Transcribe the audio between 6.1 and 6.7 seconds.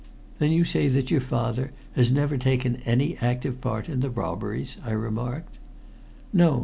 "No.